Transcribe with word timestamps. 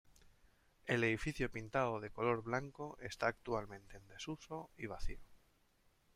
El 0.87 1.03
edificio 1.03 1.51
pintado 1.51 1.99
de 1.99 2.09
color 2.09 2.41
blanco 2.41 2.97
esta 3.01 3.27
actualmente 3.27 3.97
en 3.97 4.07
desuso 4.07 4.71
y 4.75 4.87
vacío. 4.87 5.19